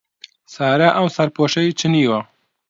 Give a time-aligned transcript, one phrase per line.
[0.53, 2.19] سارا ئەم سەرپۆشەی چنیوە.